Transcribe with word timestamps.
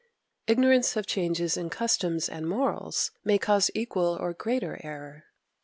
Ignorance 0.47 0.95
of 0.97 1.05
changes 1.05 1.55
in 1.57 1.69
customs 1.69 2.27
and 2.27 2.49
morals 2.49 3.11
may 3.23 3.37
cause 3.37 3.69
equal 3.75 4.17
or 4.19 4.33
greater 4.33 4.81
error. 4.83 5.25